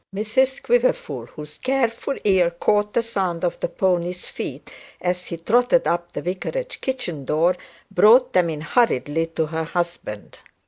Mrs 0.15 0.63
Quiverful, 0.63 1.27
whose 1.27 1.59
careful 1.59 2.15
ear 2.25 2.49
caught 2.49 2.91
the 2.93 3.03
sound 3.03 3.45
of 3.45 3.59
the 3.59 3.67
pony's 3.67 4.27
feet 4.29 4.71
as 4.99 5.25
he 5.27 5.37
trotted 5.37 5.87
up 5.87 6.07
to 6.07 6.13
the 6.15 6.23
vicarage 6.23 6.81
kitchen 6.81 7.23
door, 7.23 7.55
brought 7.91 8.33
them 8.33 8.49
in 8.49 8.61
hurriedly 8.61 9.27
to 9.27 9.45
her 9.45 9.63
husband. 9.63 10.39